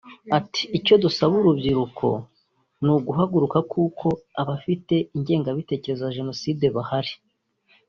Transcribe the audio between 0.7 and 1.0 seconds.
“Icyo